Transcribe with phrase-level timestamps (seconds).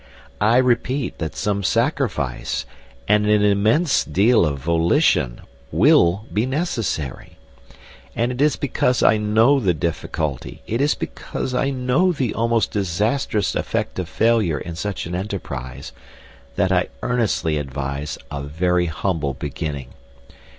[0.41, 2.65] I repeat that some sacrifice,
[3.07, 7.37] and an immense deal of volition, will be necessary.
[8.15, 12.71] And it is because I know the difficulty, it is because I know the almost
[12.71, 15.91] disastrous effect of failure in such an enterprise,
[16.55, 19.89] that I earnestly advise a very humble beginning.